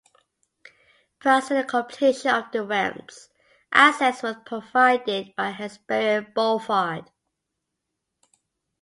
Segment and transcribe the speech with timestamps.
[1.19, 3.29] Prior to the completion of the ramps,
[3.71, 7.05] access was provided by Hesperian Boulevard.